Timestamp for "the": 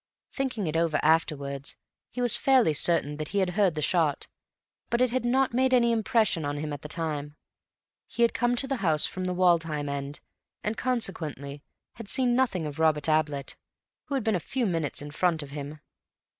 3.75-3.83, 6.81-6.87, 8.67-8.77, 9.25-9.33